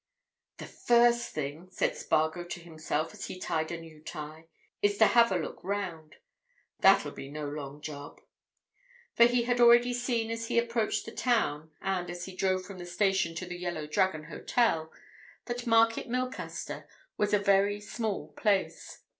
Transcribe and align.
"The 0.57 0.65
first 0.65 1.29
thing," 1.29 1.69
said 1.69 1.95
Spargo 1.95 2.43
to 2.43 2.59
himself 2.59 3.13
as 3.13 3.27
he 3.27 3.37
tied 3.39 3.71
a 3.71 3.79
new 3.79 4.01
tie, 4.01 4.47
"is 4.81 4.97
to 4.97 5.05
have 5.05 5.31
a 5.31 5.37
look 5.37 5.63
round. 5.63 6.15
That'll 6.79 7.11
be 7.11 7.29
no 7.29 7.47
long 7.47 7.81
job." 7.81 8.19
For 9.13 9.25
he 9.25 9.43
had 9.43 9.61
already 9.61 9.93
seen 9.93 10.31
as 10.31 10.47
he 10.47 10.57
approached 10.57 11.05
the 11.05 11.11
town, 11.11 11.69
and 11.83 12.09
as 12.09 12.25
he 12.25 12.35
drove 12.35 12.65
from 12.65 12.79
the 12.79 12.85
station 12.87 13.35
to 13.35 13.45
the 13.45 13.59
"Yellow 13.59 13.85
Dragon" 13.85 14.23
Hotel, 14.23 14.91
that 15.45 15.67
Market 15.67 16.09
Milcaster 16.09 16.87
was 17.15 17.31
a 17.31 17.37
very 17.37 17.79
small 17.79 18.29
place. 18.29 19.03